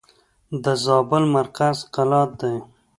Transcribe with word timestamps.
د 0.63 0.65
زابل 0.85 1.23
مرکز 1.37 1.75
قلات 1.93 2.29
دئ. 2.39 2.57